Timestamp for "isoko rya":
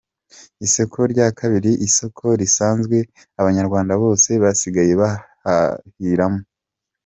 0.65-1.27